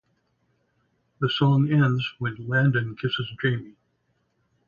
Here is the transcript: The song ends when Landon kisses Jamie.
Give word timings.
The 1.19 1.29
song 1.29 1.71
ends 1.71 2.15
when 2.17 2.47
Landon 2.47 2.95
kisses 2.99 3.31
Jamie. 3.39 3.75